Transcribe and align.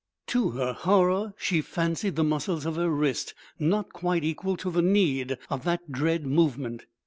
To 0.29 0.49
her 0.57 0.73
horror 0.73 1.35
she 1.37 1.61
fancied 1.61 2.15
the 2.15 2.23
muscles 2.23 2.65
of 2.65 2.75
her 2.75 2.89
wrist 2.89 3.35
not 3.59 3.93
quite 3.93 4.23
equal 4.23 4.57
to 4.57 4.71
the 4.71 4.81
need 4.81 5.37
of 5.47 5.63
that 5.65 5.91
dread 5.91 6.25
movement. 6.25 6.87